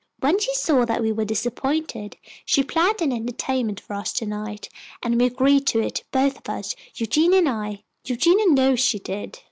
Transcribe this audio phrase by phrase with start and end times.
[0.17, 4.67] When she saw that we were disappointed, she planned an entertainment for us to night,
[5.03, 7.83] and we agreed to it, both of us, Eugenia and I.
[8.07, 9.37] Eugenia knows she did."